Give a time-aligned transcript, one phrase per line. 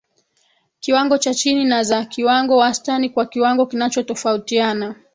[0.79, 4.95] kiwango cha chini na za kiwango wastani kwa kiwango kinachotofautiana